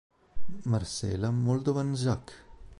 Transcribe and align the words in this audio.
Marcela 0.65 1.29
Moldovan-Zsak 1.29 2.25